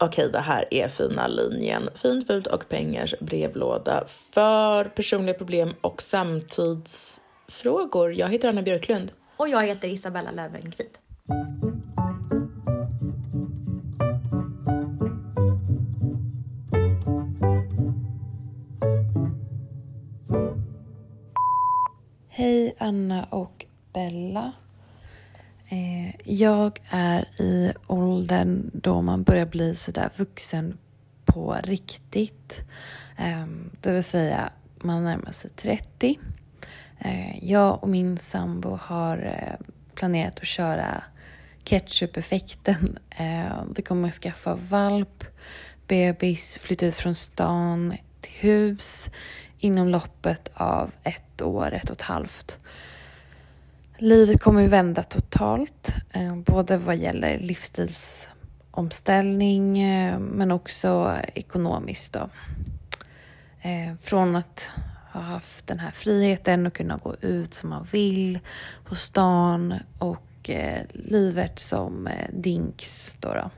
Okej, 0.00 0.28
det 0.32 0.40
här 0.40 0.64
är 0.70 0.88
Fina 0.88 1.26
linjen. 1.26 1.88
Fint, 1.94 2.26
fult 2.26 2.46
och 2.46 2.68
pengars 2.68 3.14
brevlåda 3.20 4.04
för 4.34 4.84
personliga 4.84 5.34
problem 5.34 5.74
och 5.80 6.02
samtidsfrågor. 6.02 8.14
Jag 8.14 8.28
heter 8.28 8.48
Anna 8.48 8.62
Björklund. 8.62 9.12
Och 9.36 9.48
jag 9.48 9.66
heter 9.66 9.88
Isabella 9.88 10.30
Löwengrip. 10.30 10.96
Hej 22.28 22.74
Anna 22.78 23.24
och 23.30 23.66
Bella. 23.92 24.52
Eh, 25.68 26.14
jag 26.24 26.78
är 26.90 27.40
i 27.40 27.72
åldern 27.86 28.70
då 28.74 29.02
man 29.02 29.22
börjar 29.22 29.46
bli 29.46 29.74
sådär 29.74 30.10
vuxen 30.16 30.78
på 31.24 31.56
riktigt. 31.62 32.60
Eh, 33.16 33.46
det 33.80 33.92
vill 33.92 34.04
säga, 34.04 34.50
man 34.80 35.04
närmar 35.04 35.32
sig 35.32 35.50
30. 35.50 36.18
Eh, 36.98 37.44
jag 37.44 37.82
och 37.82 37.88
min 37.88 38.18
sambo 38.18 38.78
har 38.82 39.16
eh, 39.18 39.66
planerat 39.94 40.40
att 40.40 40.46
köra 40.46 41.02
ketchup-effekten. 41.64 42.98
Eh, 43.20 43.62
vi 43.76 43.82
kommer 43.82 44.08
att 44.08 44.14
skaffa 44.14 44.54
valp, 44.54 45.24
bebis, 45.86 46.58
flytta 46.58 46.86
ut 46.86 46.94
från 46.94 47.14
stan 47.14 47.96
till 48.20 48.32
hus 48.32 49.10
inom 49.58 49.88
loppet 49.88 50.50
av 50.54 50.90
ett 51.02 51.42
år, 51.42 51.72
ett 51.72 51.90
och 51.90 51.96
ett 51.96 52.02
halvt. 52.02 52.60
Livet 54.00 54.42
kommer 54.42 54.62
ju 54.62 54.68
vända 54.68 55.02
totalt, 55.02 55.94
eh, 56.10 56.36
både 56.36 56.76
vad 56.76 56.96
gäller 56.96 57.38
livsstilsomställning 57.38 59.78
eh, 59.78 60.18
men 60.18 60.50
också 60.50 61.18
ekonomiskt. 61.34 62.12
Då. 62.12 62.30
Eh, 63.60 63.94
från 64.02 64.36
att 64.36 64.70
ha 65.12 65.20
haft 65.20 65.66
den 65.66 65.78
här 65.78 65.90
friheten 65.90 66.66
och 66.66 66.72
kunna 66.72 66.96
gå 66.96 67.16
ut 67.20 67.54
som 67.54 67.70
man 67.70 67.86
vill 67.92 68.38
på 68.84 68.94
stan 68.94 69.74
och 69.98 70.50
livet 70.92 71.58
som 71.58 72.08
dinks. 72.32 73.16
Då, 73.20 73.34
då. 73.34 73.50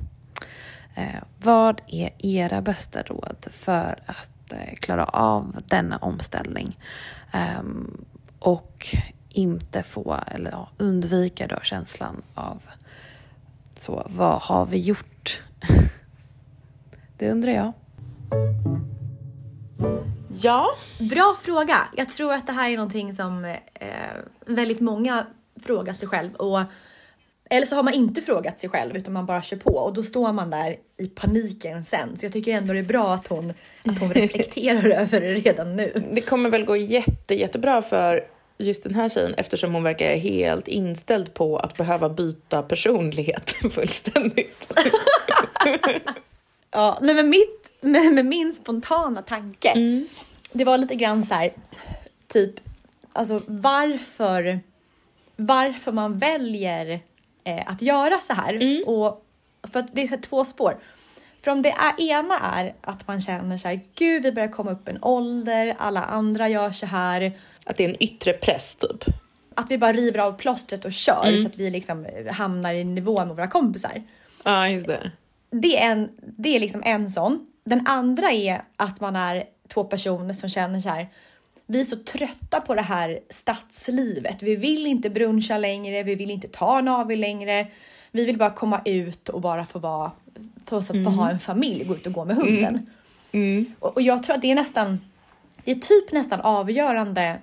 Vad 1.39 1.81
är 1.87 2.11
era 2.19 2.63
bästa 2.63 3.03
råd 3.03 3.47
för 3.51 4.03
att 4.07 4.53
klara 4.81 5.05
av 5.05 5.63
denna 5.67 5.97
omställning? 5.97 6.79
Ehm, 7.33 8.05
och 8.39 8.97
inte 9.31 9.83
få, 9.83 10.21
eller 10.27 10.51
ja, 10.51 10.69
undvika 10.79 11.47
då 11.47 11.61
känslan 11.63 12.23
av 12.35 12.63
så, 13.81 14.07
vad 14.07 14.41
har 14.41 14.67
vi 14.67 14.79
gjort? 14.79 15.43
det 17.19 17.31
undrar 17.31 17.53
jag. 17.53 17.73
Ja. 20.43 20.71
Bra 21.11 21.37
fråga. 21.43 21.89
Jag 21.97 22.09
tror 22.09 22.33
att 22.33 22.47
det 22.47 22.53
här 22.53 22.71
är 22.71 22.77
någonting 22.77 23.15
som 23.15 23.45
eh, 23.45 23.91
väldigt 24.47 24.81
många 24.81 25.27
frågar 25.63 25.95
sig 25.95 26.09
själv. 26.09 26.35
Och, 26.35 26.61
eller 27.51 27.67
så 27.67 27.77
har 27.77 27.83
man 27.83 27.95
inte 27.95 28.21
frågat 28.21 28.59
sig 28.59 28.71
själv 28.71 28.97
utan 28.97 29.13
man 29.13 29.27
bara 29.27 29.43
kör 29.43 29.57
på 29.57 29.71
och 29.71 29.95
då 29.95 30.03
står 30.03 30.33
man 30.33 30.51
där 30.51 30.77
i 30.99 31.07
paniken 31.07 31.85
sen. 31.85 32.17
Så 32.17 32.25
jag 32.25 32.33
tycker 32.33 32.53
ändå 32.53 32.73
det 32.73 32.79
är 32.79 32.85
bra 32.85 33.15
att 33.15 33.27
hon, 33.27 33.53
att 33.85 33.99
hon 33.99 34.11
reflekterar 34.15 34.89
över 34.89 35.21
det 35.21 35.35
redan 35.35 35.77
nu. 35.77 36.11
Det 36.13 36.21
kommer 36.21 36.51
väl 36.51 36.65
gå 36.65 36.77
jätte, 36.77 37.35
jättebra 37.35 37.83
för 37.83 38.27
just 38.61 38.83
den 38.83 38.95
här 38.95 39.09
tjejen 39.09 39.35
eftersom 39.35 39.75
hon 39.75 39.83
verkar 39.83 40.17
helt 40.17 40.69
inställd 40.69 41.35
på 41.35 41.59
att 41.59 41.77
behöva 41.77 42.09
byta 42.09 42.63
personlighet 42.63 43.51
fullständigt. 43.75 44.73
ja, 46.71 46.99
nej 47.03 47.15
men 47.15 47.31
mitt, 47.31 47.73
med, 47.81 48.13
med 48.13 48.27
min 48.27 48.53
spontana 48.53 49.23
tanke, 49.23 49.69
Mm. 49.71 50.07
det 50.53 50.65
var 50.65 50.79
lite 50.79 50.95
grann 50.95 51.25
så 51.27 51.35
här, 51.35 51.53
typ, 52.29 52.55
alltså 53.13 53.43
varför, 53.47 54.61
varför 55.37 55.93
man 55.93 56.19
väljer 56.19 57.01
eh, 57.45 57.63
att 57.67 57.83
göra 57.83 58.19
så 58.19 58.33
här. 58.33 58.55
Mm. 58.55 58.85
Och, 58.87 59.25
för 59.73 59.81
att 59.81 59.95
det 59.95 60.03
är 60.03 60.07
så 60.07 60.17
två 60.17 60.45
spår. 60.45 60.77
För 61.43 61.51
om 61.51 61.63
det 61.63 61.71
är, 61.71 62.01
ena 62.01 62.39
är 62.39 62.75
att 62.81 63.09
man 63.09 63.21
känner 63.21 63.57
så 63.57 63.69
här, 63.69 63.81
gud 63.95 64.23
vi 64.23 64.33
börjar 64.33 64.49
komma 64.49 64.71
upp 64.71 64.89
en 64.89 64.99
ålder, 65.03 65.75
alla 65.79 66.03
andra 66.03 66.49
gör 66.49 66.71
så 66.71 66.87
här. 66.87 67.33
Att 67.65 67.77
det 67.77 67.85
är 67.85 67.89
en 67.89 68.03
yttre 68.03 68.33
press 68.33 68.75
typ. 68.75 69.15
Att 69.55 69.71
vi 69.71 69.79
bara 69.79 69.93
river 69.93 70.19
av 70.19 70.33
plåstret 70.33 70.85
och 70.85 70.93
kör 70.93 71.25
Mm. 71.27 71.39
så 71.39 71.47
att 71.47 71.57
vi 71.57 71.71
liksom 71.71 72.07
hamnar 72.31 72.75
i 72.75 72.85
nivå 72.85 73.25
med 73.25 73.37
våra 73.37 73.47
kompisar. 73.49 74.03
Ja, 74.45 74.69
just 74.69 74.87
det. 74.87 75.11
Det 75.51 75.79
är, 75.79 75.93
en, 75.93 76.09
det 76.21 76.57
är 76.57 76.61
liksom 76.61 76.83
en 76.85 77.11
sån. 77.11 77.47
Den 77.65 77.87
andra 77.87 78.31
är 78.31 78.63
att 78.77 79.01
man 79.01 79.17
är 79.17 79.45
två 79.69 79.85
personer 79.85 80.35
som 80.35 80.49
känner 80.49 80.81
så 80.81 80.89
här. 80.89 81.09
Vi 81.67 81.81
är 81.81 81.85
så 81.85 81.97
trötta 81.97 82.61
på 82.61 82.75
det 82.75 82.83
här 82.83 83.21
stadslivet. 83.31 84.43
Vi 84.43 84.57
vill 84.57 84.87
inte 84.87 85.11
bruncha 85.11 85.59
längre. 85.59 86.03
Vi 86.03 86.15
vill 86.15 86.31
inte 86.31 86.49
ta 86.49 86.79
en 86.79 86.89
AW 86.89 87.17
längre. 87.17 87.67
Vi 88.11 88.25
vill 88.25 88.39
bara 88.39 88.51
komma 88.51 88.81
ut 88.85 89.29
och 89.29 89.41
bara 89.41 89.67
få 89.67 89.79
vara, 89.79 90.11
få, 90.71 90.83
få 91.05 91.11
ha 91.11 91.31
en 91.31 91.39
familj, 91.39 91.85
gå 91.85 91.95
ut 91.97 92.07
och 92.07 92.13
gå 92.13 92.25
med 92.25 92.37
hunden. 92.37 92.87
Mm. 93.33 93.65
Och, 93.79 93.95
och 93.97 94.03
jag 94.03 94.23
tror 94.23 94.35
att 94.37 94.43
det 94.43 94.51
är 94.51 94.55
nästan, 94.55 95.01
det 95.65 95.71
är 95.71 95.75
typ 95.75 96.13
nästan 96.13 96.41
avgörande 96.41 97.39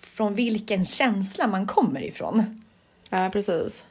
från 0.00 0.34
vilken 0.34 0.84
känsla 0.84 1.46
man 1.46 1.66
kommer 1.66 2.02
ifrån. 2.02 2.62
Ja, 3.10 3.30
precis. 3.32 3.82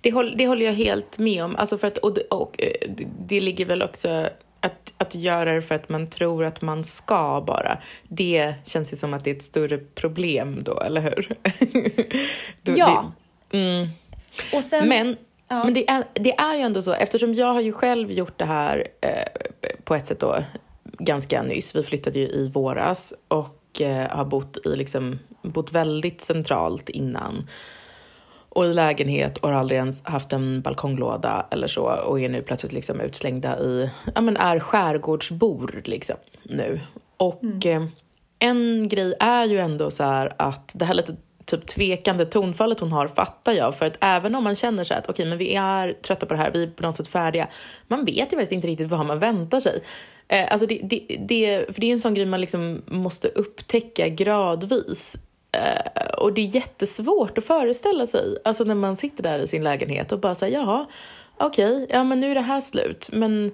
Det, 0.00 0.10
håll, 0.10 0.34
det 0.36 0.46
håller 0.46 0.66
jag 0.66 0.72
helt 0.72 1.18
med 1.18 1.44
om. 1.44 1.56
Alltså 1.56 1.78
för 1.78 1.86
att, 1.86 1.98
och, 1.98 2.14
det- 2.14 2.26
och, 2.30 2.62
eh, 2.62 2.90
det 3.26 3.40
ligger 3.40 3.64
väl 3.64 3.82
också 3.82 4.28
att, 4.60 4.92
att 4.98 5.14
göra 5.14 5.52
det 5.52 5.62
för 5.62 5.74
att 5.74 5.88
man 5.88 6.10
tror 6.10 6.44
att 6.44 6.62
man 6.62 6.84
ska 6.84 7.44
bara. 7.46 7.78
Det 8.08 8.54
känns 8.66 8.92
ju 8.92 8.96
som 8.96 9.14
att 9.14 9.24
det 9.24 9.30
är 9.30 9.34
ett 9.34 9.42
större 9.42 9.78
problem 9.78 10.62
då, 10.62 10.80
eller 10.80 11.00
hur? 11.00 11.36
Då- 12.62 12.72
Ja. 12.76 13.12
Det, 13.50 13.58
mm. 13.58 13.88
Och 14.52 14.64
sen, 14.64 14.88
Men, 14.88 15.16
ja. 15.52 15.64
men 15.64 15.74
det, 15.74 15.90
är, 15.90 16.04
det 16.12 16.38
är 16.38 16.54
ju 16.54 16.60
ändå 16.60 16.82
så, 16.82 16.92
eftersom 16.92 17.34
jag 17.34 17.52
har 17.52 17.60
ju 17.60 17.72
själv 17.72 18.10
gjort 18.10 18.38
det 18.38 18.44
här 18.44 18.88
eh, 19.00 19.50
på 19.84 19.94
ett 19.94 20.06
sätt 20.06 20.20
då 20.20 20.44
ganska 20.84 21.42
nyss. 21.42 21.76
Vi 21.76 21.82
flyttade 21.82 22.18
ju 22.18 22.28
i 22.28 22.48
våras 22.48 23.12
och 23.28 23.80
eh, 23.80 24.08
har 24.10 24.24
bott, 24.24 24.56
i 24.66 24.76
liksom, 24.76 25.18
bott 25.42 25.72
väldigt 25.72 26.20
centralt 26.20 26.88
innan. 26.88 27.48
och 28.48 28.64
i 28.66 28.74
lägenhet 28.74 29.38
och 29.38 29.48
har 29.48 29.56
aldrig 29.56 29.78
ens 29.78 30.04
haft 30.04 30.32
en 30.32 30.62
balkonglåda 30.62 31.46
eller 31.50 31.68
så 31.68 31.82
och 31.82 32.20
är 32.20 32.28
nu 32.28 32.42
plötsligt 32.42 32.72
liksom 32.72 33.00
utslängda 33.00 33.60
i, 33.60 33.90
ja 34.14 34.20
men 34.20 34.36
är 34.36 34.58
skärgårdsbor 34.58 35.82
liksom 35.84 36.16
nu. 36.42 36.80
Och 37.16 37.42
mm. 37.42 37.82
eh, 37.82 37.88
en 38.38 38.88
grej 38.88 39.14
är 39.20 39.44
ju 39.44 39.58
ändå 39.58 39.90
så 39.90 40.04
här 40.04 40.34
att 40.38 40.70
det 40.74 40.84
här 40.84 40.94
lite 40.94 41.16
typ 41.44 41.66
tvekande 41.66 42.26
tonfallet 42.26 42.80
hon 42.80 42.92
har 42.92 43.08
fattar 43.08 43.52
jag. 43.52 43.76
För 43.76 43.86
att 43.86 43.96
även 44.00 44.34
om 44.34 44.44
man 44.44 44.56
känner 44.56 44.84
så 44.84 44.94
att 44.94 45.04
okej, 45.04 45.12
okay, 45.12 45.26
men 45.26 45.38
vi 45.38 45.54
är 45.54 45.92
trötta 45.92 46.26
på 46.26 46.34
det 46.34 46.40
här, 46.40 46.50
vi 46.50 46.62
är 46.62 46.66
på 46.66 46.82
något 46.82 46.96
sätt 46.96 47.08
färdiga. 47.08 47.48
Man 47.88 48.04
vet 48.04 48.32
ju 48.32 48.36
faktiskt 48.36 48.52
inte 48.52 48.66
riktigt 48.66 48.88
vad 48.88 49.06
man 49.06 49.18
väntar 49.18 49.60
sig. 49.60 49.82
Eh, 50.28 50.52
alltså 50.52 50.66
det, 50.66 50.80
det, 50.82 51.16
det, 51.28 51.74
för 51.74 51.80
det 51.80 51.86
är 51.86 51.92
en 51.92 52.00
sån 52.00 52.14
grej 52.14 52.26
man 52.26 52.40
liksom 52.40 52.82
måste 52.86 53.28
upptäcka 53.28 54.08
gradvis. 54.08 55.16
Eh, 55.52 56.14
och 56.18 56.32
det 56.32 56.40
är 56.40 56.46
jättesvårt 56.46 57.38
att 57.38 57.44
föreställa 57.44 58.06
sig, 58.06 58.38
alltså 58.44 58.64
när 58.64 58.74
man 58.74 58.96
sitter 58.96 59.22
där 59.22 59.38
i 59.38 59.46
sin 59.46 59.64
lägenhet 59.64 60.12
och 60.12 60.20
bara 60.20 60.34
säger 60.34 60.58
jaha, 60.58 60.86
okej, 61.36 61.74
okay, 61.74 61.86
ja 61.90 62.04
men 62.04 62.20
nu 62.20 62.30
är 62.30 62.34
det 62.34 62.40
här 62.40 62.60
slut. 62.60 63.08
Men 63.12 63.52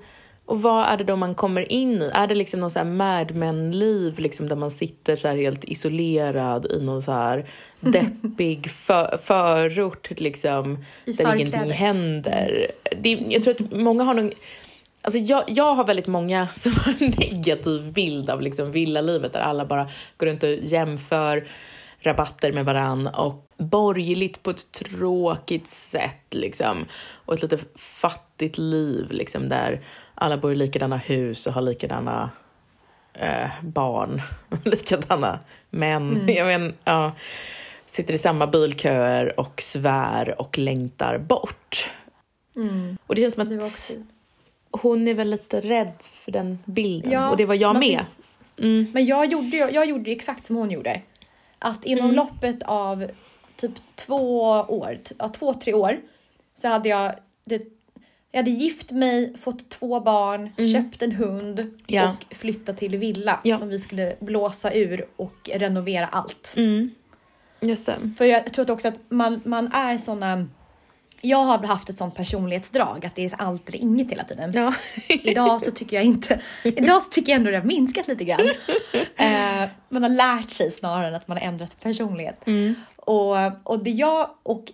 och 0.49 0.63
vad 0.63 0.89
är 0.89 0.97
det 0.97 1.05
då 1.05 1.17
man 1.17 1.35
kommer 1.35 1.73
in 1.73 2.03
i? 2.03 2.11
Är 2.15 2.27
det 2.27 2.35
liksom 2.35 2.61
någon 2.61 2.71
så 2.71 2.79
här 2.79 2.87
Mad 2.87 3.35
Men-liv 3.35 4.19
liksom 4.19 4.49
där 4.49 4.57
man 4.57 4.71
sitter 4.71 5.17
så 5.17 5.29
här 5.29 5.37
helt 5.37 5.65
isolerad 5.65 6.67
i 6.73 6.81
någon 6.83 7.03
så 7.03 7.13
här 7.13 7.51
deppig 7.81 8.71
för, 8.71 9.19
förort 9.25 10.11
liksom 10.11 10.85
I 11.05 11.13
där 11.13 11.35
ingenting 11.35 11.71
händer? 11.71 12.67
Det, 12.97 13.11
jag 13.11 13.43
tror 13.43 13.55
att 13.55 13.73
många 13.73 14.05
har 14.05 14.15
någon 14.15 14.31
Alltså 15.03 15.19
jag, 15.19 15.45
jag 15.47 15.75
har 15.75 15.85
väldigt 15.85 16.07
många 16.07 16.49
som 16.55 16.73
har 16.73 16.95
en 16.99 17.11
negativ 17.11 17.93
bild 17.93 18.31
av 18.31 18.43
liksom 18.43 18.73
villalivet 18.73 19.33
där 19.33 19.41
alla 19.41 19.65
bara 19.65 19.91
går 20.17 20.27
runt 20.27 20.43
och 20.43 20.51
jämför 20.51 21.49
rabatter 22.01 22.53
med 22.53 22.65
varann 22.65 23.07
och 23.07 23.51
borgerligt 23.57 24.43
på 24.43 24.51
ett 24.51 24.73
tråkigt 24.73 25.69
sätt 25.69 26.27
liksom 26.31 26.85
och 27.25 27.35
ett 27.35 27.43
lite 27.43 27.59
fattigt 27.77 28.59
liv 28.59 29.07
liksom 29.11 29.49
där 29.49 29.81
alla 30.19 30.37
bor 30.37 30.53
i 30.53 30.57
likadana 30.57 30.97
hus 30.97 31.47
och 31.47 31.53
har 31.53 31.63
likadana 31.63 32.31
eh, 33.13 33.49
barn, 33.63 34.23
likadana 34.65 35.39
män. 35.71 36.17
Mm. 36.17 36.35
Jag 36.35 36.47
men, 36.47 36.75
ja, 36.85 37.13
sitter 37.91 38.15
i 38.15 38.19
samma 38.19 38.47
bilköer 38.47 39.41
och 39.41 39.63
svär 39.63 40.41
och 40.41 40.59
längtar 40.59 41.19
bort. 41.19 41.91
Mm. 42.57 42.99
Och 43.07 43.15
det 43.15 43.21
känns 43.21 43.35
som 43.35 43.43
att 43.43 43.49
det 43.49 43.65
också... 43.65 43.93
hon 44.71 45.09
är 45.09 45.15
väl 45.15 45.31
lite 45.31 45.61
rädd 45.61 45.93
för 46.25 46.33
den 46.33 46.59
bilden 46.65 47.13
ja, 47.13 47.31
och 47.31 47.37
det 47.37 47.45
var 47.45 47.55
jag 47.55 47.79
med. 47.79 48.05
Mm. 48.59 48.91
Men 48.95 49.07
jag 49.07 49.33
gjorde, 49.33 49.57
jag 49.57 49.89
gjorde 49.89 50.11
exakt 50.11 50.45
som 50.45 50.57
hon 50.57 50.71
gjorde. 50.71 51.03
Att 51.59 51.85
inom 51.85 52.05
mm. 52.05 52.17
loppet 52.17 52.63
av 52.63 53.11
typ 53.57 53.73
två 53.95 54.43
år, 54.69 54.99
ja, 55.19 55.29
två, 55.29 55.55
tre 55.55 55.75
år 55.75 55.99
så 56.55 56.69
hade 56.69 56.89
jag 56.89 57.15
det, 57.45 57.78
jag 58.33 58.39
hade 58.39 58.51
gift 58.51 58.93
mig, 58.93 59.37
fått 59.37 59.69
två 59.69 60.01
barn, 60.01 60.51
mm. 60.59 60.73
köpt 60.73 61.03
en 61.03 61.13
hund 61.13 61.71
ja. 61.87 62.11
och 62.11 62.37
flyttat 62.37 62.77
till 62.77 62.97
villa 62.97 63.41
ja. 63.45 63.59
som 63.59 63.69
vi 63.69 63.79
skulle 63.79 64.17
blåsa 64.21 64.75
ur 64.75 65.07
och 65.17 65.51
renovera 65.55 66.07
allt. 66.07 66.55
Mm. 66.57 66.91
Just 67.61 67.87
det. 67.87 68.13
För 68.19 68.25
jag 68.25 68.53
tror 68.53 68.71
också 68.71 68.89
att 68.89 69.01
man, 69.09 69.41
man 69.45 69.73
är 69.73 69.99
såna 69.99 70.47
jag 71.21 71.39
har 71.39 71.59
haft 71.59 71.89
ett 71.89 71.97
sånt 71.97 72.15
personlighetsdrag 72.15 73.07
att 73.07 73.15
det 73.15 73.25
är 73.25 73.33
allt 73.39 73.69
eller 73.69 73.79
inget 73.79 74.11
hela 74.11 74.25
tiden. 74.25 74.53
Ja. 74.53 74.75
idag 75.09 75.63
så 75.63 75.71
tycker 75.71 75.97
jag 75.97 76.05
inte, 76.05 76.41
idag 76.65 77.03
så 77.03 77.11
tycker 77.11 77.33
jag 77.33 77.39
ändå 77.39 77.51
det 77.51 77.57
har 77.57 77.65
minskat 77.65 78.09
lite 78.09 78.25
grann. 78.25 78.51
Eh, 79.17 79.69
man 79.89 80.03
har 80.03 80.11
lärt 80.11 80.49
sig 80.49 80.71
snarare 80.71 81.09
än 81.09 81.15
att 81.15 81.29
man 81.29 81.39
har 81.39 81.45
ändrat 81.45 81.77
personlighet. 81.83 82.47
Mm. 82.47 82.75
Och, 82.97 83.37
och 83.63 83.85
det 83.85 83.91
jag, 83.91 84.31
och 84.43 84.65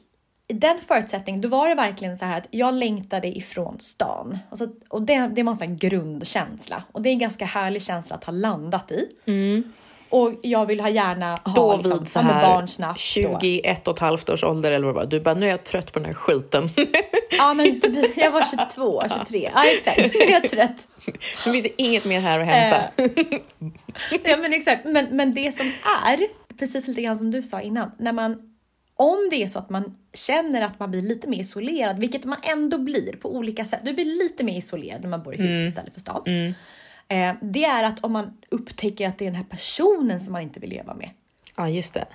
den 0.47 0.79
förutsättningen, 0.89 1.41
då 1.41 1.49
var 1.49 1.69
det 1.69 1.75
verkligen 1.75 2.19
så 2.19 2.25
här 2.25 2.39
att 2.39 2.49
jag 2.51 2.75
längtade 2.75 3.39
ifrån 3.39 3.81
stan. 3.81 4.39
Alltså, 4.51 4.69
och 4.89 5.03
det, 5.03 5.31
det 5.35 5.43
var 5.43 5.53
en 5.53 5.57
sån 5.57 5.77
grundkänsla 5.77 6.83
och 6.93 7.03
det 7.03 7.09
är 7.09 7.13
en 7.13 7.19
ganska 7.19 7.45
härlig 7.45 7.83
känsla 7.83 8.17
att 8.17 8.25
ha 8.25 8.33
landat 8.33 8.93
i. 8.93 9.09
Mm. 9.27 9.73
Och 10.09 10.33
jag 10.43 10.67
vill 10.67 10.81
ha 10.81 10.89
gärna 10.89 11.39
ha 11.45 11.55
då 11.55 11.77
liksom, 11.77 11.99
vid 11.99 12.09
så 12.09 12.19
här 12.19 12.43
barn 12.43 12.69
snabbt. 12.69 13.01
21 13.01 13.89
och 13.89 13.95
ett 13.95 14.01
halvt 14.01 14.29
års 14.29 14.45
ålder 14.45 14.73
eller 14.73 14.87
vad 14.87 14.95
det 14.95 14.99
var. 14.99 15.07
Du 15.07 15.21
bara, 15.21 15.35
nu 15.35 15.47
är 15.47 15.51
jag 15.51 15.65
trött 15.65 15.93
på 15.93 15.99
den 15.99 16.07
här 16.07 16.15
skiten. 16.15 16.71
ja 17.31 17.55
men 17.55 17.81
jag 18.17 18.31
var 18.31 18.69
22, 18.69 19.03
23. 19.19 19.51
Ja 19.55 19.65
exakt, 19.67 19.99
jag 19.99 20.45
är 20.45 20.49
trött. 20.49 20.89
Nu 21.47 21.53
finns 21.53 21.63
det 21.63 21.83
inget 21.83 22.05
mer 22.05 22.21
här 22.21 22.41
att 22.41 22.47
hämta. 22.47 23.03
Eh, 23.03 23.41
ja 24.25 24.37
men 24.37 24.53
exakt, 24.53 24.85
men, 24.85 25.07
men 25.11 25.35
det 25.35 25.53
som 25.53 25.73
är, 26.07 26.27
precis 26.59 26.89
lite 26.89 27.03
grann 27.03 27.19
som 27.19 27.31
du 27.31 27.43
sa 27.43 27.61
innan, 27.61 27.91
när 27.99 28.13
man 28.13 28.54
om 28.97 29.29
det 29.31 29.43
är 29.43 29.49
så 29.49 29.59
att 29.59 29.71
man 29.71 29.97
känner 30.15 30.63
att 30.63 30.79
man 30.81 30.91
blir 30.91 31.03
lite 31.03 31.29
mer 31.29 31.41
isolerad, 31.41 31.99
vilket 31.99 32.25
man 32.25 32.39
ändå 32.43 32.79
blir 32.79 33.17
på 33.17 33.35
olika 33.37 33.65
sätt. 33.65 33.81
Du 33.83 33.93
blir 33.93 34.05
lite 34.05 34.45
mer 34.45 34.59
isolerad 34.59 35.03
när 35.03 35.09
man 35.09 35.23
bor 35.23 35.35
i 35.35 35.37
hus 35.37 35.59
mm. 35.59 35.69
istället 35.69 35.95
för 35.95 36.01
stad. 36.01 36.23
Mm. 36.27 36.55
Eh, 37.09 37.37
det 37.43 37.65
är 37.65 37.85
att 37.85 38.05
om 38.05 38.13
man 38.13 38.37
upptäcker 38.51 39.09
att 39.09 39.19
det 39.19 39.25
är 39.25 39.27
den 39.27 39.35
här 39.35 39.45
personen 39.45 40.21
som 40.21 40.33
man 40.33 40.43
inte 40.43 40.61
vill 40.61 40.71
leva 40.71 40.95
med. 40.95 41.11
Ja, 41.57 41.69
just 41.69 41.95
det. 41.95 42.07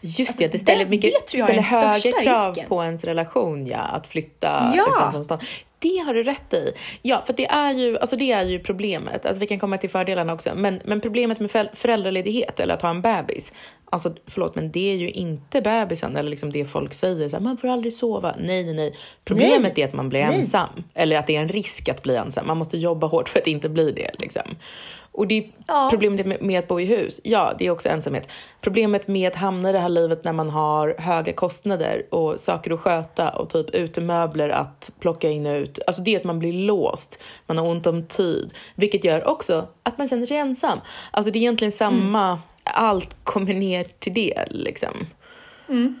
Just 0.00 0.30
alltså, 0.30 0.42
det, 0.42 0.48
det 0.48 0.58
ställer, 0.58 0.86
mycket, 0.86 1.12
det 1.20 1.26
tror 1.26 1.50
jag 1.50 1.66
ställer 1.66 1.88
högre 1.88 2.24
krav 2.24 2.48
risken. 2.48 2.68
på 2.68 2.84
ens 2.84 3.04
relation, 3.04 3.66
ja, 3.66 3.78
att 3.78 4.06
flytta 4.06 4.72
ja. 4.76 4.84
utanför 4.96 5.22
stan. 5.22 5.38
Det 5.80 5.98
har 5.98 6.14
du 6.14 6.22
rätt 6.22 6.54
i. 6.54 6.72
Ja, 7.02 7.22
för 7.26 7.32
det 7.32 7.46
är 7.46 7.72
ju, 7.72 7.98
alltså 7.98 8.16
det 8.16 8.32
är 8.32 8.44
ju 8.44 8.58
problemet. 8.58 9.26
Alltså 9.26 9.40
vi 9.40 9.46
kan 9.46 9.58
komma 9.58 9.78
till 9.78 9.90
fördelarna 9.90 10.32
också. 10.32 10.52
Men, 10.54 10.80
men 10.84 11.00
problemet 11.00 11.40
med 11.40 11.68
föräldraledighet 11.74 12.60
eller 12.60 12.74
att 12.74 12.82
ha 12.82 12.90
en 12.90 13.02
bebis. 13.02 13.52
Alltså 13.84 14.14
förlåt, 14.26 14.54
men 14.54 14.70
det 14.70 14.92
är 14.92 14.96
ju 14.96 15.10
inte 15.10 15.60
bebisen 15.60 16.16
eller 16.16 16.30
liksom 16.30 16.52
det 16.52 16.64
folk 16.64 16.94
säger. 16.94 17.28
Så 17.28 17.36
här, 17.36 17.42
man 17.42 17.56
får 17.56 17.68
aldrig 17.68 17.94
sova. 17.94 18.34
Nej, 18.38 18.64
nej, 18.64 18.74
nej. 18.74 18.96
Problemet 19.24 19.76
nej. 19.76 19.84
är 19.84 19.88
att 19.88 19.94
man 19.94 20.08
blir 20.08 20.26
nej. 20.26 20.40
ensam. 20.40 20.84
Eller 20.94 21.16
att 21.16 21.26
det 21.26 21.36
är 21.36 21.40
en 21.40 21.48
risk 21.48 21.88
att 21.88 22.02
bli 22.02 22.16
ensam. 22.16 22.46
Man 22.46 22.58
måste 22.58 22.78
jobba 22.78 23.06
hårt 23.06 23.28
för 23.28 23.38
att 23.38 23.46
inte 23.46 23.68
bli 23.68 23.92
det. 23.92 24.10
Liksom. 24.18 24.56
Och 25.12 25.26
det 25.26 25.46
ja. 25.66 25.88
problemet 25.90 26.40
med 26.40 26.58
att 26.58 26.68
bo 26.68 26.80
i 26.80 26.84
hus. 26.84 27.20
Ja, 27.24 27.54
det 27.58 27.66
är 27.66 27.70
också 27.70 27.88
ensamhet. 27.88 28.28
Problemet 28.60 29.08
med 29.08 29.28
att 29.28 29.36
hamna 29.36 29.70
i 29.70 29.72
det 29.72 29.78
här 29.78 29.88
livet 29.88 30.24
när 30.24 30.32
man 30.32 30.50
har 30.50 30.94
höga 30.98 31.32
kostnader 31.32 32.14
och 32.14 32.40
saker 32.40 32.70
att 32.70 32.80
sköta 32.80 33.28
och 33.30 33.50
typ 33.50 33.70
utemöbler 33.70 34.48
att 34.48 34.90
plocka 35.00 35.28
in 35.28 35.46
och 35.46 35.56
ut. 35.56 35.78
Alltså 35.86 36.02
det 36.02 36.14
är 36.14 36.18
att 36.18 36.24
man 36.24 36.38
blir 36.38 36.52
låst. 36.52 37.18
Man 37.46 37.58
har 37.58 37.68
ont 37.68 37.86
om 37.86 38.06
tid, 38.06 38.50
vilket 38.74 39.04
gör 39.04 39.28
också 39.28 39.66
att 39.82 39.98
man 39.98 40.08
känner 40.08 40.26
sig 40.26 40.36
ensam. 40.36 40.78
Alltså 41.10 41.32
det 41.32 41.38
är 41.38 41.40
egentligen 41.40 41.72
samma. 41.72 42.28
Mm. 42.28 42.38
Allt 42.64 43.16
kommer 43.24 43.54
ner 43.54 43.86
till 43.98 44.14
det 44.14 44.44
liksom. 44.50 45.06
Mm. 45.68 46.00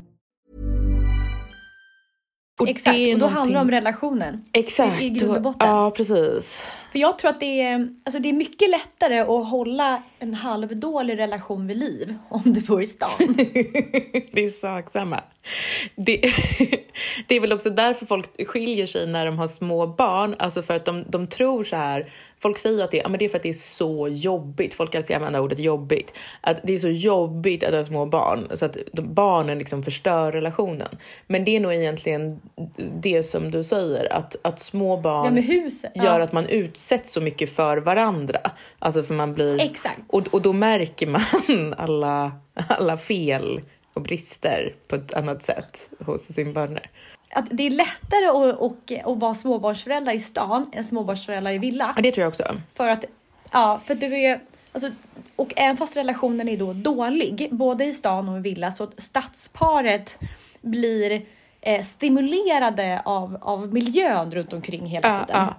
Och 2.59 2.69
Exakt, 2.69 2.97
och 3.13 3.19
då 3.19 3.25
handlar 3.25 3.35
det 3.35 3.39
om 3.39 3.53
någonting- 3.53 3.75
relationen. 3.75 4.45
Exakt. 4.53 5.01
I, 5.01 5.05
i 5.05 5.09
grund 5.09 5.35
och 5.35 5.41
botten. 5.41 5.69
Ja, 5.69 5.91
precis. 5.91 6.57
För 6.91 6.99
jag 6.99 7.17
tror 7.19 7.31
att 7.31 7.39
det 7.39 7.61
är, 7.61 7.87
alltså 8.05 8.21
det 8.21 8.29
är 8.29 8.33
mycket 8.33 8.69
lättare 8.69 9.19
att 9.19 9.49
hålla 9.49 10.03
en 10.19 10.33
halvdålig 10.33 11.17
relation 11.17 11.67
vid 11.67 11.77
liv 11.77 12.15
om 12.29 12.41
du 12.45 12.61
bor 12.61 12.81
i 12.81 12.85
stan. 12.85 13.09
det 14.31 14.45
är 14.45 14.49
sak 14.49 14.91
samma. 14.91 15.23
Det, 15.95 16.33
det 17.27 17.35
är 17.35 17.39
väl 17.39 17.53
också 17.53 17.69
därför 17.69 18.05
folk 18.05 18.47
skiljer 18.47 18.85
sig 18.85 19.07
när 19.07 19.25
de 19.25 19.39
har 19.39 19.47
små 19.47 19.87
barn, 19.87 20.35
alltså 20.39 20.61
för 20.63 20.73
att 20.73 20.85
de, 20.85 21.05
de 21.09 21.27
tror 21.27 21.63
så 21.63 21.75
här. 21.75 22.13
Folk 22.39 22.57
säger 22.57 22.83
att 22.83 22.91
det, 22.91 22.97
ja, 22.97 23.09
men 23.09 23.19
det 23.19 23.25
är 23.25 23.29
för 23.29 23.37
att 23.37 23.43
det 23.43 23.49
är 23.49 23.53
så 23.53 24.07
jobbigt. 24.07 24.73
Folk 24.73 24.95
älskar 24.95 25.15
att 25.15 25.19
använda 25.21 25.41
ordet 25.41 25.59
jobbigt. 25.59 26.13
Att 26.41 26.57
det 26.63 26.73
är 26.73 26.79
så 26.79 26.89
jobbigt 26.89 27.63
att 27.63 27.73
ha 27.73 27.83
små 27.83 28.05
barn 28.05 28.47
så 28.55 28.65
att 28.65 28.77
barnen 28.93 29.57
liksom 29.57 29.83
förstör 29.83 30.31
relationen. 30.31 30.87
Men 31.27 31.45
det 31.45 31.55
är 31.55 31.59
nog 31.59 31.73
egentligen 31.73 32.39
det 33.01 33.23
som 33.23 33.51
du 33.51 33.63
säger 33.63 34.13
att, 34.13 34.35
att 34.41 34.59
små 34.59 34.97
barn 34.97 35.25
Ja, 35.25 35.31
med 35.31 35.43
huset. 35.43 35.91
gör 35.95 36.19
Ja. 36.19 36.23
att 36.23 36.33
man 36.33 36.45
utsätts 36.49 37.13
så 37.13 37.21
mycket 37.21 37.55
för 37.55 37.77
varandra. 37.77 38.39
Alltså 38.79 39.03
för 39.03 39.13
man 39.13 39.33
blir... 39.33 39.61
Exakt. 39.61 40.01
Och, 40.07 40.27
och 40.31 40.41
då 40.41 40.53
märker 40.53 41.07
man 41.07 41.73
alla, 41.77 42.31
alla 42.53 42.97
fel 42.97 43.61
och 43.93 44.01
brister 44.01 44.75
på 44.87 44.95
ett 44.95 45.13
annat 45.13 45.43
sätt 45.43 45.77
hos 46.05 46.21
sin 46.21 46.53
partner. 46.53 46.89
Att 47.33 47.45
det 47.51 47.63
är 47.63 47.69
lättare 47.69 48.25
att, 48.25 48.61
att, 48.61 49.05
att 49.07 49.17
vara 49.17 49.33
småbarnsförälder 49.33 50.13
i 50.13 50.19
stan 50.19 50.71
än 50.73 50.83
småbarnsförälder 50.83 51.51
i 51.51 51.57
villa. 51.57 51.93
Ja, 51.95 52.01
det 52.01 52.11
tror 52.11 52.21
jag 52.21 52.29
också. 52.29 52.43
För 52.73 52.87
att, 52.87 53.05
ja, 53.51 53.81
för 53.85 53.95
du 53.95 54.17
är, 54.21 54.39
alltså, 54.71 54.89
och 55.35 55.53
även 55.55 55.77
fast 55.77 55.97
relationen 55.97 56.49
är 56.49 56.57
då 56.57 56.73
dålig, 56.73 57.47
både 57.51 57.85
i 57.85 57.93
stan 57.93 58.29
och 58.29 58.37
i 58.37 58.41
villa, 58.41 58.71
så 58.71 58.83
att 58.83 58.99
stadsparet 59.01 60.19
blir 60.61 61.21
eh, 61.61 61.81
stimulerade 61.81 63.01
av, 63.05 63.37
av 63.41 63.73
miljön 63.73 64.31
runt 64.31 64.53
omkring 64.53 64.85
hela 64.85 65.07
Ja, 65.09 65.25
tiden. 65.25 65.41
ja. 65.41 65.55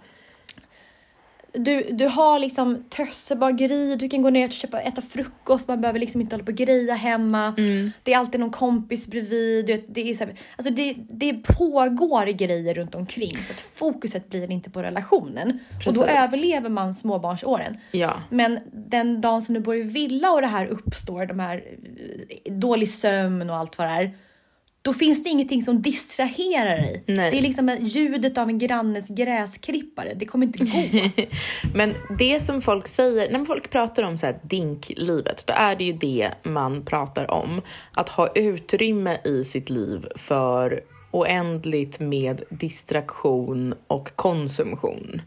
Du, 1.54 1.82
du 1.90 2.06
har 2.06 2.38
liksom 2.38 2.85
tössebageri, 2.88 3.97
du 3.97 4.09
kan 4.09 4.23
gå 4.23 4.30
ner 4.30 4.47
och 4.47 4.52
köpa, 4.52 4.80
äta 4.80 5.02
frukost, 5.02 5.68
man 5.68 5.80
behöver 5.80 5.99
liksom 6.00 6.21
inte 6.21 6.35
hålla 6.35 6.44
på 6.44 6.52
och 6.52 6.59
greja 6.59 6.94
hemma. 6.94 7.54
Det 8.02 8.12
är 8.12 8.18
alltid 8.18 8.40
någon 8.40 8.50
kompis 8.50 9.09
bredvid. 9.09 9.66
du 9.66 9.85
Det, 9.88 10.11
är 10.11 10.14
så 10.14 10.25
här, 10.25 10.35
alltså 10.56 10.75
det, 10.75 10.97
det 11.11 11.32
pågår 11.32 12.26
grejer 12.26 12.75
runt 12.75 12.94
omkring 12.94 13.42
så 13.42 13.52
att 13.52 13.61
fokuset 13.61 14.30
blir 14.30 14.50
inte 14.50 14.71
på 14.71 14.82
relationen. 14.82 15.59
Och 15.87 15.94
då 15.94 16.00
Precis. 16.00 16.18
överlever 16.18 16.68
man 16.68 16.94
småbarnsåren. 16.94 17.76
Ja. 17.90 18.14
Men 18.30 18.61
den 18.73 19.21
dagen 19.21 19.42
som 19.42 19.54
du 19.54 19.61
bor 19.61 19.76
i 19.76 19.82
villa 19.82 20.30
och 20.32 20.40
det 20.40 20.47
här 20.47 20.66
uppstår, 20.66 21.26
de 21.26 21.40
här 21.40 21.64
eh, 22.44 22.52
dålig 22.52 22.88
sömn 22.88 23.50
och 23.50 23.56
allt 23.56 23.78
vad 23.78 23.87
det 23.87 23.92
är. 23.92 24.14
Då 24.83 24.93
finns 24.93 25.23
det 25.25 25.31
ingenting 25.31 25.62
som 25.62 25.83
distraherar 25.83 26.77
dig. 26.77 27.05
Nej. 27.07 27.31
Det 27.31 27.39
är 27.39 27.43
liksom 27.43 27.77
ljudet 27.81 28.39
av 28.39 28.49
en 28.49 28.59
grannes 28.59 29.09
gräsklippare. 29.09 30.15
Det 30.15 30.27
kommer 30.27 30.47
inte 30.47 30.65
gå. 30.65 31.27
Men 31.75 31.95
det 32.19 32.47
som 32.47 32.62
folk 32.62 32.89
säger, 32.89 33.33
när 33.33 33.45
folk 33.45 33.71
pratar 33.71 34.03
om 34.03 34.19
så 34.19 34.27
här 34.27 34.39
dinklivet, 34.43 35.47
då 35.47 35.55
är 35.57 35.77
det 35.77 35.85
ju 35.85 35.93
det 35.93 36.31
man 36.43 36.85
pratar 36.85 37.31
om. 37.31 37.61
Att 37.93 38.09
ha 38.09 38.33
utrymme 38.35 39.19
i 39.25 39.45
sitt 39.45 39.71
liv 39.71 40.07
för 40.17 40.83
oändligt 41.11 42.01
med 42.01 42.43
distraktion 42.51 43.75
och 43.87 44.17
konsumtion. 44.17 45.23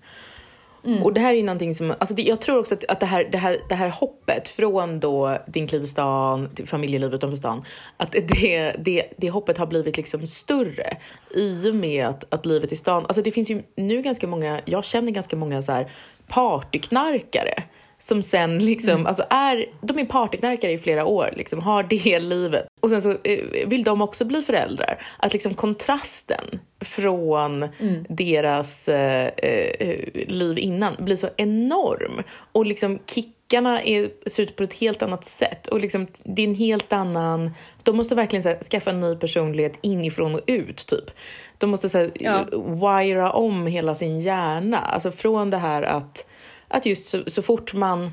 Mm. 0.85 1.03
Och 1.03 1.13
det 1.13 1.19
här 1.19 1.29
är 1.29 1.37
ju 1.37 1.43
någonting 1.43 1.75
som, 1.75 1.91
alltså 1.99 2.15
det, 2.15 2.21
jag 2.21 2.41
tror 2.41 2.59
också 2.59 2.73
att, 2.73 2.85
att 2.85 2.99
det, 2.99 3.05
här, 3.05 3.23
det, 3.31 3.37
här, 3.37 3.57
det 3.69 3.75
här 3.75 3.89
hoppet 3.89 4.47
från 4.47 4.99
då 4.99 5.37
din 5.47 5.67
kliv 5.67 5.83
i 5.83 5.87
stan 5.87 6.49
till 6.55 6.67
familjeliv 6.67 7.13
utanför 7.13 7.37
stan, 7.37 7.65
att 7.97 8.11
det, 8.11 8.75
det, 8.79 9.13
det 9.17 9.29
hoppet 9.29 9.57
har 9.57 9.65
blivit 9.65 9.97
liksom 9.97 10.27
större 10.27 10.97
i 11.35 11.69
och 11.69 11.75
med 11.75 12.07
att, 12.07 12.33
att 12.33 12.45
livet 12.45 12.71
i 12.71 12.75
stan, 12.75 13.05
alltså 13.05 13.21
det 13.21 13.31
finns 13.31 13.49
ju 13.49 13.63
nu 13.75 14.01
ganska 14.01 14.27
många, 14.27 14.61
jag 14.65 14.85
känner 14.85 15.11
ganska 15.11 15.35
många 15.35 15.61
så 15.61 15.71
här 15.71 15.91
partyknarkare 16.27 17.63
som 17.99 18.23
sen 18.23 18.65
liksom, 18.65 19.05
alltså 19.05 19.23
är, 19.29 19.65
de 19.81 19.99
är 19.99 20.05
partyknarkare 20.05 20.71
i 20.71 20.77
flera 20.77 21.05
år, 21.05 21.33
liksom 21.37 21.59
har 21.59 21.83
det 21.83 22.19
livet. 22.19 22.65
Och 22.81 22.89
sen 22.89 23.01
så 23.01 23.11
eh, 23.23 23.67
vill 23.67 23.83
de 23.83 24.01
också 24.01 24.25
bli 24.25 24.41
föräldrar. 24.41 25.01
Att 25.17 25.33
liksom 25.33 25.53
kontrasten 25.53 26.59
från 26.79 27.67
deras 28.09 28.87
eh, 28.89 29.29
eh, 29.37 29.99
liv 30.27 30.57
innan 30.57 30.95
blir 30.99 31.15
så 31.15 31.29
enorm. 31.37 32.23
Och 32.51 32.65
liksom 32.65 32.99
kickarna 33.05 33.81
är, 33.83 34.09
ser 34.29 34.43
ut 34.43 34.55
på 34.55 34.63
ett 34.63 34.73
helt 34.73 35.01
annat 35.01 35.25
sätt. 35.25 35.67
Och 35.67 35.79
liksom, 35.79 36.07
det 36.23 36.41
är 36.41 36.47
en 36.47 36.55
helt 36.55 36.93
annan, 36.93 37.51
de 37.83 37.97
måste 37.97 38.15
verkligen 38.15 38.45
här, 38.45 38.57
skaffa 38.69 38.89
en 38.89 38.99
ny 39.01 39.15
personlighet 39.15 39.73
inifrån 39.81 40.35
och 40.35 40.41
ut 40.47 40.77
typ. 40.87 41.11
De 41.57 41.69
måste 41.69 41.89
så 41.89 41.97
här, 41.97 42.11
Ja. 42.15 42.45
wira 42.67 43.31
om 43.31 43.67
hela 43.67 43.95
sin 43.95 44.21
hjärna. 44.21 44.77
Alltså 44.79 45.11
från 45.11 45.49
det 45.49 45.57
här 45.57 45.81
att, 45.81 46.25
att 46.67 46.85
just 46.85 47.05
så, 47.05 47.23
så 47.27 47.41
fort 47.41 47.73
man 47.73 48.11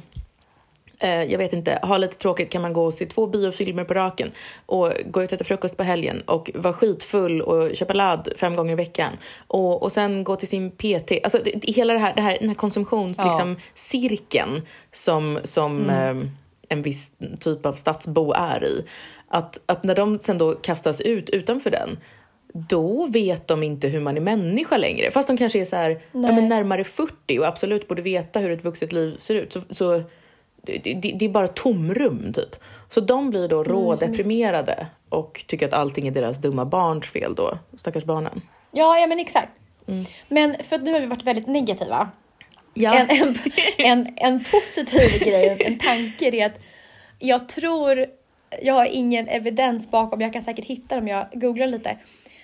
eh, 0.98 1.24
jag 1.24 1.38
vet 1.38 1.52
inte, 1.52 1.78
har 1.82 1.98
lite 1.98 2.16
tråkigt 2.16 2.50
kan 2.50 2.62
man 2.62 2.72
gå 2.72 2.84
och 2.84 2.94
se 2.94 3.06
två 3.06 3.26
biofilmer 3.26 3.84
på 3.84 3.94
raken 3.94 4.32
och 4.66 4.92
gå 5.06 5.22
ut 5.22 5.32
och 5.32 5.36
äta 5.36 5.44
frukost 5.44 5.76
på 5.76 5.82
helgen 5.82 6.20
och 6.20 6.50
vara 6.54 6.74
skitfull 6.74 7.42
och 7.42 7.76
köpa 7.76 7.92
ladd 7.94 8.32
fem 8.36 8.56
gånger 8.56 8.72
i 8.72 8.76
veckan 8.76 9.12
och, 9.46 9.82
och 9.82 9.92
sen 9.92 10.24
gå 10.24 10.36
till 10.36 10.48
sin 10.48 10.70
PT. 10.70 11.12
Alltså 11.24 11.38
det, 11.44 11.70
hela 11.70 11.92
det 11.92 11.98
här, 11.98 12.14
det 12.14 12.22
här, 12.22 12.36
den 12.40 12.48
här 12.48 12.56
konsumtions, 12.56 13.18
Ja. 13.18 13.24
liksom, 13.24 13.56
cirkeln 13.74 14.62
som, 14.92 15.38
som 15.44 15.90
eh, 15.90 16.16
en 16.68 16.82
viss 16.82 17.12
typ 17.40 17.66
av 17.66 17.72
stadsbo 17.74 18.32
är 18.32 18.64
i. 18.64 18.84
Att, 19.28 19.58
att 19.66 19.84
när 19.84 19.94
de 19.94 20.18
sen 20.18 20.38
då 20.38 20.54
kastas 20.54 21.00
ut 21.00 21.30
utanför 21.30 21.70
den 21.70 21.98
då 22.52 23.06
vet 23.06 23.48
de 23.48 23.62
inte 23.62 23.88
hur 23.88 24.00
man 24.00 24.16
är 24.16 24.20
människa 24.20 24.76
längre. 24.76 25.10
Fast 25.10 25.28
de 25.28 25.36
kanske 25.36 25.60
är 25.60 25.64
så 25.64 25.76
här, 25.76 25.90
ja, 26.12 26.18
men 26.18 26.48
närmare 26.48 26.84
40 26.84 27.38
och 27.38 27.46
absolut 27.46 27.88
borde 27.88 28.02
veta 28.02 28.38
hur 28.38 28.50
ett 28.50 28.64
vuxet 28.64 28.92
liv 28.92 29.16
ser 29.18 29.34
ut. 29.34 29.52
Så, 29.52 29.62
så 29.70 30.02
det, 30.62 30.78
det, 30.78 31.14
det 31.18 31.24
är 31.24 31.28
bara 31.28 31.48
tomrum 31.48 32.32
typ. 32.32 32.56
Så 32.94 33.00
de 33.00 33.30
blir 33.30 33.48
då 33.48 33.64
rådeprimerade 33.64 34.86
och 35.08 35.44
tycker 35.46 35.66
att 35.66 35.72
allting 35.72 36.08
är 36.08 36.10
deras 36.10 36.38
dumma 36.38 36.64
barns 36.64 37.06
fel 37.06 37.34
då. 37.34 37.58
Stackars 37.76 38.04
barnen. 38.04 38.42
Ja, 38.70 38.98
ja 38.98 39.06
men 39.06 39.20
exakt. 39.20 39.52
Men 40.28 40.56
för 40.62 40.78
nu 40.78 40.92
har 40.92 41.00
vi 41.00 41.06
varit 41.06 41.24
väldigt 41.24 41.46
negativa. 41.46 42.08
Ja. 42.74 42.94
En, 42.94 43.08
en, 43.10 43.36
en, 43.78 44.14
en 44.16 44.44
positiv 44.44 45.20
grej, 45.20 45.56
en 45.60 45.78
tanke 45.78 46.36
är 46.36 46.46
att 46.46 46.64
jag 47.18 47.48
tror, 47.48 48.06
jag 48.62 48.74
har 48.74 48.86
ingen 48.86 49.28
evidens 49.28 49.90
bakom, 49.90 50.20
jag 50.20 50.32
kan 50.32 50.42
säkert 50.42 50.64
hitta 50.64 50.94
det 50.94 51.00
om 51.00 51.08
jag 51.08 51.26
googlar 51.32 51.66
lite. 51.66 51.96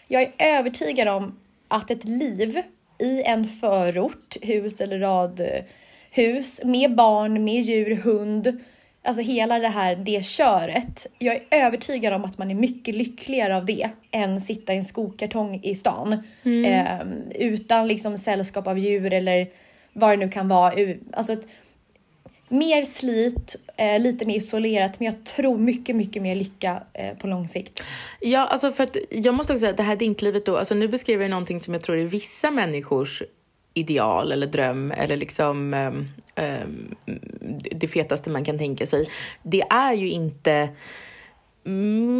Jag 0.09 0.23
är 0.23 0.59
övertygad 0.59 1.09
om 1.09 1.39
att 1.69 1.91
ett 1.91 2.09
liv 2.09 2.63
i 2.99 3.23
en 3.23 3.45
förort, 3.45 4.37
hus 4.43 4.81
eller 4.81 4.99
radhus 4.99 6.61
med 6.65 6.95
barn, 6.95 7.45
med 7.45 7.63
djur, 7.63 7.97
hund, 7.97 8.61
alltså 9.03 9.23
hela 9.23 9.59
det 9.59 9.69
här, 9.69 9.97
det 9.97 10.25
köret. 10.25 11.07
Jag 11.19 11.35
är 11.35 11.43
övertygad 11.51 12.15
om 12.15 12.25
att 12.25 12.39
man 12.39 12.51
är 12.51 12.55
mycket 12.55 12.95
lyckligare 12.95 13.57
av 13.57 13.67
det 13.67 13.91
än 14.11 14.41
sitta 14.41 14.75
i 14.75 14.77
en 14.77 14.85
skokartong 14.85 15.61
i 15.63 15.75
stan. 15.75 16.13
Eh, 16.65 16.99
utan 17.35 17.89
liksom 17.89 18.19
sällskap 18.19 18.67
av 18.67 18.79
djur 18.79 19.13
eller 19.13 19.49
vad 19.93 20.11
det 20.11 20.17
nu 20.17 20.29
kan 20.29 20.49
vara. 20.49 20.73
Alltså 21.13 21.37
mer 22.49 22.83
slit, 22.83 23.57
eh, 23.77 24.03
lite 24.03 24.27
mer 24.27 24.37
isolerat, 24.37 25.01
men 25.01 25.07
jag 25.07 25.25
tror 25.25 25.59
mycket, 25.59 25.97
mycket 25.97 26.23
mer 26.23 26.35
lycka 26.35 26.83
eh, 26.95 27.19
på 27.19 27.27
lång 27.27 27.49
sikt. 27.49 27.83
Ja, 28.21 28.47
alltså 28.47 28.73
för 28.73 28.85
att 28.85 28.97
jag 29.11 29.35
måste 29.35 29.53
också 29.53 29.61
säga 29.61 29.71
att 29.71 29.77
det 29.77 29.83
här 29.83 29.97
dinklivet 29.97 30.47
då, 30.47 30.57
alltså 30.57 30.75
nu 30.75 30.89
beskriver 30.89 31.25
jag 31.25 31.31
någonting 31.31 31.61
som 31.61 31.75
jag 31.75 31.83
tror 31.83 31.97
är 31.99 32.05
vissa 32.05 32.51
människors 32.51 33.23
ideal 33.75 34.33
eller 34.33 34.47
dröm 34.47 34.91
eller 34.93 35.17
liksom 35.17 35.75
ehm, 35.75 36.09
ehm, 36.35 36.95
det 37.71 37.89
fetaste 37.89 38.31
man 38.31 38.45
kan 38.45 38.59
tänka 38.59 38.87
sig. 38.87 39.11
Det 39.43 39.63
är 39.71 39.93
ju 39.93 40.11
inte 40.11 40.69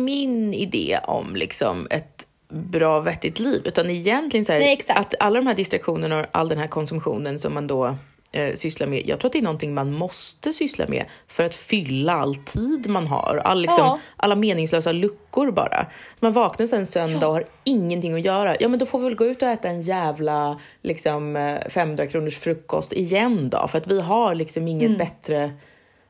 min 0.05 0.55
idé 0.55 1.01
om 1.05 1.37
liksom 1.37 1.87
ett 1.91 2.27
bra 2.49 3.01
vettigt 3.01 3.39
liv 3.39 3.63
utan 3.65 3.91
egentligen 3.91 4.45
så 4.45 4.53
här, 4.53 4.61
Nej, 4.61 4.73
exakt. 4.73 5.01
att 5.01 5.15
alla 5.21 5.41
de 5.41 5.47
här 5.47 5.55
distraktionerna 5.55 6.21
och 6.21 6.27
all 6.33 6.49
den 6.49 6.59
här 6.59 6.67
konsumtionen 6.67 7.39
som 7.39 7.55
man 7.55 7.67
då 7.67 7.97
eh, 8.33 8.55
sysslar 8.55 8.87
med. 8.87 9.07
Jag 9.07 9.21
tror 9.21 9.29
att 9.29 9.33
det 9.33 9.39
är 9.39 9.43
någonting 9.43 9.75
man 9.75 9.93
måste 9.93 10.53
syssla 10.53 10.87
med 10.87 11.05
för 11.29 11.45
att 11.45 11.55
fylla 11.55 12.13
all 12.13 12.37
tid 12.37 12.89
man 12.89 13.07
har. 13.07 13.41
All, 13.45 13.61
liksom, 13.61 13.85
Ja. 13.85 13.99
Alla 14.17 14.35
meningslösa 14.35 14.93
luckor 14.93 15.51
bara. 15.51 15.87
Man 16.21 16.33
vaknar 16.33 16.67
sen 16.67 16.87
söndag 16.87 17.27
och 17.29 17.33
har 17.35 17.45
ingenting 17.65 18.15
att 18.15 18.21
göra. 18.25 18.57
Ja 18.61 18.69
men 18.69 18.79
då 18.79 18.87
får 18.87 18.99
vi 18.99 19.05
väl 19.05 19.15
gå 19.15 19.25
ut 19.25 19.43
och 19.43 19.49
äta 19.49 19.69
en 19.69 19.83
jävla 19.83 20.61
liksom, 20.83 21.37
eh, 21.37 21.69
500 21.71 22.07
kronors 22.07 22.37
frukost 22.39 22.93
igen 22.93 23.51
då. 23.51 23.69
För 23.69 23.79
att 23.79 23.87
vi 23.87 24.01
har 24.01 24.35
liksom 24.35 24.69
inget 24.69 24.99
bättre 24.99 25.53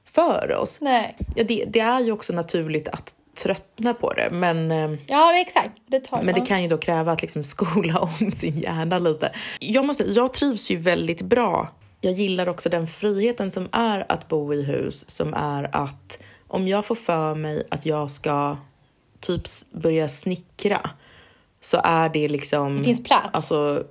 för 0.05 0.57
oss. 0.63 0.79
Nej. 0.81 1.17
Ja, 1.35 1.45
det, 1.45 1.65
det 1.69 1.81
är 1.81 2.01
ju 2.01 2.13
också 2.13 2.33
naturligt 2.33 2.89
att 2.89 3.15
tröttna 3.43 3.95
på 3.95 4.13
det. 4.13 4.29
Men, 4.33 4.71
eh, 4.71 4.91
Ja, 5.07 5.41
exakt. 5.41 5.71
Det 5.87 6.01
tar, 6.01 6.23
men 6.23 6.35
det 6.35 6.47
kan 6.47 6.63
ju 6.63 6.69
då 6.69 6.79
kräva 6.79 7.13
att 7.13 7.23
liksom 7.23 7.45
skola 7.45 7.99
om 8.01 8.33
sin 8.37 8.59
hjärna 8.59 8.99
lite. 8.99 9.33
Jag, 9.61 9.85
måste, 9.85 10.05
jag 10.05 10.33
trivs 10.33 10.71
ju 10.71 10.77
väldigt 10.77 11.23
bra. 11.23 11.69
Jag 12.00 12.12
gillar 12.12 12.49
också 12.49 12.69
den 12.69 12.87
friheten 12.87 13.50
som 13.50 13.69
är 13.73 14.12
att 14.12 14.28
bo 14.28 14.55
i 14.55 14.62
hus, 14.62 15.05
som 15.11 15.35
är 15.35 15.76
att 15.76 16.19
om 16.49 16.69
jag 16.69 16.87
får 16.87 16.95
för 16.95 17.35
mig 17.35 17.67
att 17.71 17.87
jag 17.87 18.11
ska 18.11 18.57
typ 19.21 19.43
börja 19.71 20.09
snickra 20.09 20.90
så 21.61 21.81
är 21.85 22.09
det 22.09 22.28
liksom 22.28 22.78
Det 22.78 22.85
finns 22.85 23.05
plats. 23.05 23.28
Alltså, 23.33 23.85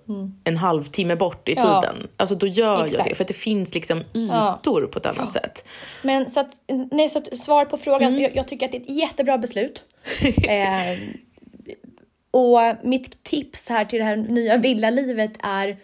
en 0.43 0.57
halvtimme 0.57 1.15
bort 1.15 1.49
i 1.49 1.53
Ja. 1.53 1.81
tiden. 1.81 2.07
Alltså 2.17 2.35
då 2.35 2.47
gör 2.47 2.77
jag 2.77 2.85
Exakt. 2.87 3.09
det 3.09 3.15
för 3.15 3.23
att 3.23 3.27
det 3.27 3.33
finns 3.33 3.73
liksom 3.73 4.03
Ja. 4.13 4.59
ytor 4.59 4.87
på 4.87 4.99
ett 4.99 5.05
annat 5.05 5.33
sätt. 5.33 5.63
Men 6.01 6.29
så 6.29 6.39
att, 6.39 6.49
nej, 6.91 7.09
så 7.09 7.19
att 7.19 7.37
svar 7.37 7.65
på 7.65 7.77
frågan, 7.77 8.19
jag, 8.19 8.35
jag 8.35 8.47
tycker 8.47 8.65
att 8.65 8.71
det 8.71 8.77
är 8.77 8.81
ett 8.81 8.89
jättebra 8.97 9.37
beslut. 9.37 9.83
eh, 10.47 10.99
och 12.31 12.59
mitt 12.83 13.23
tips 13.23 13.69
här 13.69 13.85
till 13.85 13.99
det 13.99 14.05
här 14.05 14.15
nya 14.15 14.57
villalivet 14.57 15.31
är 15.43 15.77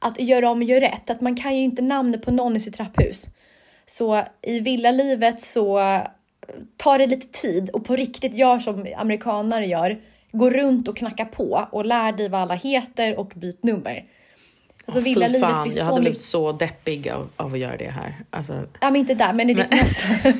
att 0.00 0.20
göra 0.20 0.50
om 0.50 0.58
och 0.58 0.64
göra 0.64 0.84
rätt. 0.84 1.10
Att 1.10 1.20
man 1.20 1.36
kan 1.36 1.56
ju 1.56 1.62
inte 1.62 1.82
namnet 1.82 2.22
på 2.22 2.30
någon 2.30 2.56
i 2.56 2.60
sitt 2.60 2.76
trapphus. 2.76 3.26
Så 3.86 4.24
i 4.42 4.60
villalivet 4.60 5.40
så 5.40 5.80
tar 6.76 6.98
det 6.98 7.06
lite 7.06 7.26
tid 7.26 7.70
och 7.70 7.84
på 7.84 7.96
riktigt 7.96 8.34
gör 8.34 8.58
som 8.58 8.86
amerikanare 8.96 9.66
gör. 9.66 10.00
Gå 10.32 10.50
runt 10.50 10.88
och 10.88 10.96
knacka 10.96 11.24
på 11.24 11.68
och 11.72 11.84
lär 11.84 12.12
dig 12.12 12.28
vad 12.28 12.40
alla 12.40 12.54
heter 12.54 13.18
och 13.18 13.32
byt 13.36 13.62
nummer. 13.62 14.04
Alltså 14.90 15.00
villalivet 15.00 15.50
fan, 15.50 15.62
blir 15.68 15.76
jag 15.78 15.86
så 15.86 15.92
hade 15.92 16.00
mycket 16.00 16.12
blivit 16.12 16.26
så 16.26 16.52
deppig 16.52 17.08
av, 17.08 17.28
av 17.36 17.52
att 17.52 17.58
göra 17.58 17.76
det 17.76 17.90
här. 17.90 18.24
Alltså, 18.30 18.52
Ja 18.80 18.90
men 18.90 18.96
inte 18.96 19.14
där, 19.14 19.32
men 19.32 19.50
i 19.50 19.54
ditt 19.54 19.70
nästa. 19.70 20.08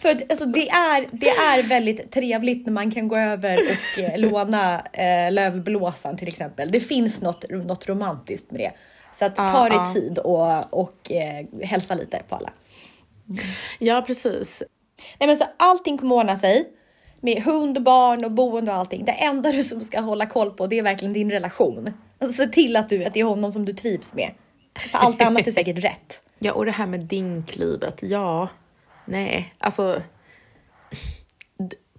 För 0.00 0.08
alltså, 0.30 0.46
det, 0.46 0.68
är, 0.68 1.08
det 1.12 1.28
är 1.28 1.62
väldigt 1.62 2.12
trevligt 2.12 2.66
när 2.66 2.72
man 2.72 2.90
kan 2.90 3.08
gå 3.08 3.16
över 3.16 3.58
och 3.58 3.98
eh, 4.02 4.18
låna 4.18 4.80
eh, 4.92 5.32
lövblåsan 5.32 6.16
till 6.16 6.28
exempel. 6.28 6.70
Det 6.70 6.80
finns 6.80 7.22
något, 7.22 7.50
något 7.50 7.88
romantiskt 7.88 8.50
med 8.50 8.60
det. 8.60 8.72
Så 9.12 9.24
att 9.24 9.34
ta 9.34 9.68
dig 9.68 9.78
ja. 9.78 9.92
tid 9.94 10.18
och, 10.18 10.80
och 10.82 11.12
eh, 11.12 11.46
hälsa 11.62 11.94
lite 11.94 12.22
på 12.28 12.34
alla. 12.34 12.50
ja, 13.78 14.04
precis. 14.06 14.62
Nej 15.18 15.26
men 15.26 15.36
så 15.36 15.44
allting 15.56 15.98
kommer 15.98 16.14
ordna 16.14 16.36
sig. 16.36 16.68
Med 17.20 17.42
hund, 17.42 17.82
barn 17.82 18.24
och 18.24 18.32
boende 18.32 18.72
och 18.72 18.78
allting. 18.78 19.04
Det 19.04 19.12
enda 19.12 19.52
du 19.52 19.62
som 19.62 19.80
ska 19.80 20.00
hålla 20.00 20.26
koll 20.26 20.50
på 20.50 20.66
det 20.66 20.78
är 20.78 20.82
verkligen 20.82 21.12
din 21.12 21.30
relation. 21.30 21.90
Alltså 22.24 22.42
se 22.44 22.48
till 22.48 22.76
att, 22.76 22.90
du, 22.90 23.04
att 23.04 23.14
det 23.14 23.20
är 23.20 23.24
honom 23.24 23.52
som 23.52 23.64
du 23.64 23.72
trivs 23.72 24.14
med. 24.14 24.30
För 24.90 24.98
allt 24.98 25.22
annat 25.22 25.46
är 25.46 25.52
säkert 25.52 25.84
rätt. 25.84 26.22
Ja, 26.38 26.52
och 26.52 26.64
det 26.64 26.70
här 26.70 26.86
med 26.86 27.00
dinklivet. 27.00 27.94
Ja, 28.00 28.48
nej, 29.04 29.54
alltså. 29.58 30.02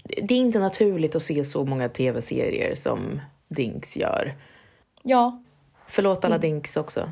Det 0.08 0.34
är 0.34 0.38
inte 0.38 0.60
naturligt 0.60 1.16
att 1.16 1.24
se 1.24 1.44
så 1.44 1.66
många 1.66 1.90
tv-serier 1.90 2.76
som 2.76 3.22
Dinks 3.48 3.96
gör. 3.98 4.34
Ja, 5.04 5.44
Förlåt 5.88 6.18
Mm. 6.24 6.32
alla 6.34 6.38
Dinks 6.42 6.78
också. 6.78 7.12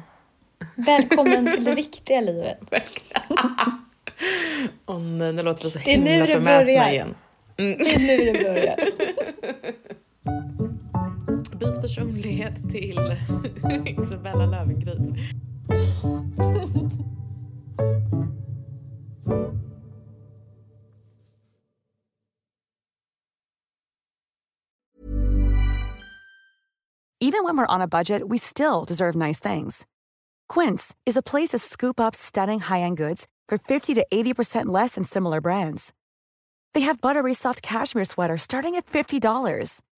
välkommen 0.75 1.51
till 1.51 1.63
det 1.65 1.75
riktiga 1.75 2.22
livet. 2.22 2.60
Åh 4.86 5.00
nej, 5.00 5.34
nu 5.34 5.43
låter 5.43 5.63
vi 5.63 5.72
så 5.72 5.79
Det 5.79 5.91
himla 5.91 6.25
förmätna 6.25 6.39
börjar. 6.63 6.91
igen. 6.91 7.15
Det 7.55 7.96
är 7.96 8.00
nu 8.00 8.17
det 8.34 8.43
börjar. 8.43 8.89
Personlighet 11.94 12.72
till 12.72 12.98
Isabella 14.04 14.48
Löwengrip. 14.48 15.14
Even 27.20 27.44
when 27.46 27.58
we're 27.58 27.66
on 27.68 27.82
a 27.82 27.88
budget, 27.88 28.28
we 28.28 28.38
still 28.40 28.86
deserve 28.86 29.16
nice 29.16 29.40
things. 29.40 29.86
Quince 30.50 30.96
is 31.06 31.16
a 31.16 31.22
place 31.22 31.50
to 31.50 31.60
scoop 31.60 32.00
up 32.00 32.16
stunning 32.16 32.60
high-end 32.60 32.98
goods 32.98 33.28
for 33.48 33.58
50 33.60 33.94
to 33.94 34.06
80% 34.12 34.66
less 34.66 34.96
than 34.96 35.04
similar 35.04 35.40
brands. 35.42 35.94
They 36.74 36.82
have 36.82 37.02
buttery 37.02 37.34
soft 37.34 37.62
cashmere 37.62 38.06
sweaters 38.06 38.42
starting 38.42 38.76
at 38.76 38.88
$50, 38.88 39.82